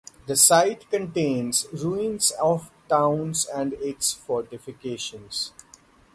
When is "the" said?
0.25-0.35, 2.89-2.95